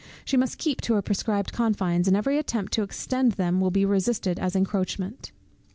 [0.25, 3.85] She must keep to her prescribed confines, and every attempt to extend them will be
[3.85, 5.31] resisted as an encroachment.